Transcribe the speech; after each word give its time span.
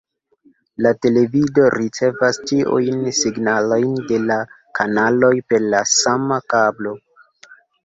La 0.85 0.91
televido 1.05 1.65
ricevas 1.73 2.39
ĉiujn 2.53 3.05
signalojn 3.19 3.93
de 4.13 4.19
la 4.31 4.39
kanaloj 4.81 5.33
per 5.53 5.69
la 5.77 5.85
sama 5.95 6.43
kablo. 6.57 6.99